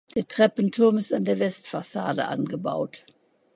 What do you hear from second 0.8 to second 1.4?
ist an der